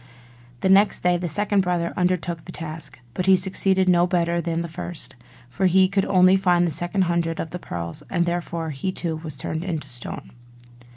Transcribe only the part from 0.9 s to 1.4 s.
day the